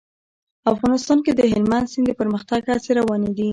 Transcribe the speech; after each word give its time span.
افغانستان 0.73 1.17
کې 1.25 1.31
د 1.35 1.41
هلمند 1.51 1.89
سیند 1.91 2.05
د 2.09 2.11
پرمختګ 2.21 2.59
هڅې 2.71 2.91
روانې 2.99 3.31
دي. 3.37 3.49